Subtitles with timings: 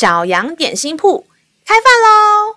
[0.00, 1.22] 小羊点心铺
[1.66, 2.56] 开饭喽！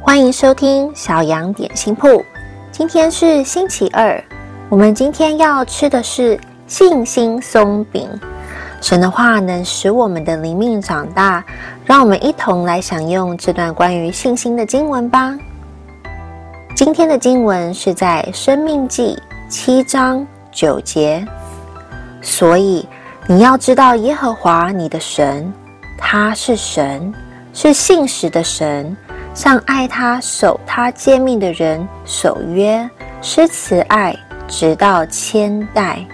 [0.00, 2.24] 欢迎收听小羊点心铺。
[2.70, 4.24] 今天是星期二，
[4.70, 8.08] 我们今天要吃的是信心松饼。
[8.80, 11.44] 神的话能使我们的灵命长大，
[11.84, 15.36] 让我们一同来享用这段关于信心的经文吧。
[16.74, 19.14] 今天的经文是在《生命记》
[19.50, 21.22] 七章九节，
[22.22, 22.88] 所以
[23.28, 25.50] 你要知道耶和华你的神，
[25.96, 27.12] 他是神，
[27.54, 28.96] 是信实的神，
[29.32, 32.88] 向爱他、守他诫命的人守约，
[33.20, 34.14] 施慈爱，
[34.48, 36.04] 直到千代。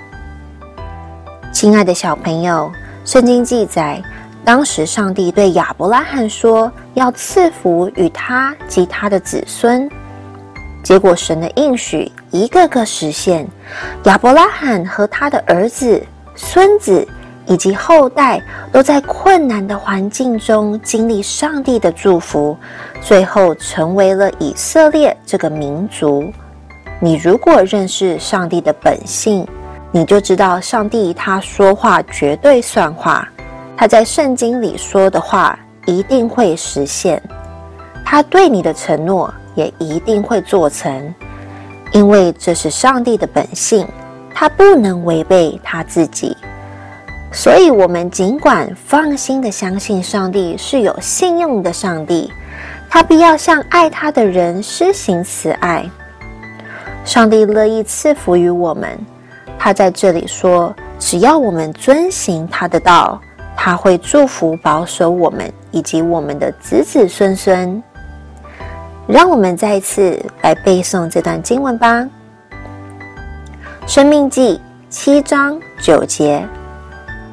[1.50, 2.70] 亲爱的小朋友，
[3.06, 4.02] 圣经记载，
[4.44, 9.88] 当时上帝对亚伯拉罕说，要赐福与他及他的子孙。
[10.84, 13.48] 结果，神的应许一个个实现，
[14.04, 16.00] 亚伯拉罕和他的儿子、
[16.41, 17.05] 孙子
[17.47, 22.56] 以及后代都在困难的环境中经历上帝的祝福，
[23.00, 26.33] 最后成为了以色列这个民族。
[27.00, 29.45] 你如果认识上帝的本性，
[29.91, 33.28] 你就知道上帝他说话绝对算话，
[33.77, 37.20] 他在圣经里说的话一定会实现，
[38.05, 39.34] 他对你的承诺。
[39.55, 41.12] 也一定会做成，
[41.91, 43.84] 因为这是上帝的本性，
[44.41, 46.36] 他不能违背他自己。
[47.33, 52.33] 所以，我们尽管放心的相信上帝是有信用的上帝，
[52.89, 55.84] 他必要向爱他的人施行慈爱。
[57.05, 58.97] 上帝乐意赐福于我们，
[59.58, 63.20] 他在这里说，只要我们遵行他的道，
[63.56, 67.83] 他会祝福保守我们以及我们的子子孙孙。
[69.08, 72.02] 让我们再一次来背诵这段经文吧，
[73.89, 74.55] 《生命记》
[74.91, 76.47] 七章九节。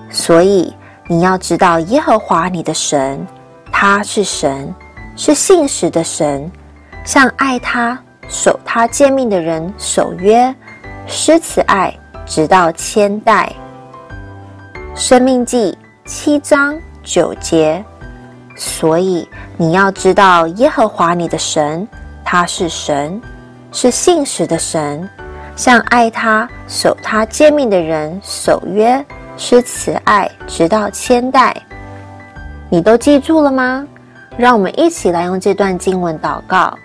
[0.09, 0.73] 所以
[1.05, 3.27] 你要知道耶和华你的神，
[3.73, 4.73] 他是神，
[5.17, 6.49] 是信实的神，
[7.03, 10.55] 向爱他、守他诫命的人守约，
[11.05, 11.93] 施慈爱，
[12.25, 13.51] 直到千代。
[14.97, 15.77] 《生命记》
[16.09, 17.83] 七章九节。
[18.55, 19.27] 所以
[19.57, 21.85] 你要知道，耶和华你的神，
[22.23, 23.21] 他是神，
[23.73, 25.05] 是信实的神，
[25.55, 29.03] 向爱他、守他诫命的人守约，
[29.37, 31.55] 施慈爱，直到千代。
[32.69, 33.87] 你都记住了吗？
[34.37, 36.77] 让我们一起来用这段经文祷告。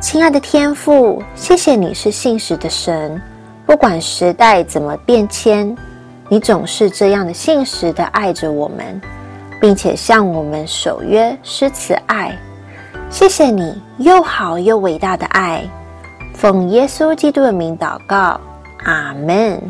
[0.00, 3.20] 亲爱的天父，谢谢你是信实的神，
[3.64, 5.76] 不管时代怎么变迁，
[6.28, 9.00] 你总是这样的信实的爱着我们。
[9.60, 12.36] 并且向我们守约施慈爱，
[13.08, 15.62] 谢谢你又好又伟大的爱，
[16.42, 18.40] 奉耶稣基督的名祷告，
[18.82, 19.62] 阿门。